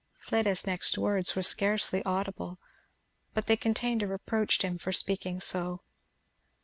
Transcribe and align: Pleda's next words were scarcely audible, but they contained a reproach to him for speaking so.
Pleda's 0.25 0.65
next 0.65 0.97
words 0.97 1.35
were 1.35 1.43
scarcely 1.43 2.03
audible, 2.05 2.57
but 3.35 3.45
they 3.45 3.55
contained 3.55 4.01
a 4.01 4.07
reproach 4.07 4.57
to 4.57 4.65
him 4.65 4.79
for 4.79 4.91
speaking 4.91 5.39
so. 5.39 5.81